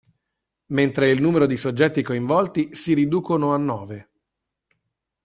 [0.69, 4.09] Mentre il numero di soggetti coinvolti si riducono a nove.